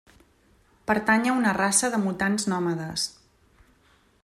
Pertany 0.91 1.27
a 1.33 1.35
una 1.41 1.51
raça 1.59 1.91
de 1.97 2.01
mutants 2.07 2.49
nòmades. 2.55 3.07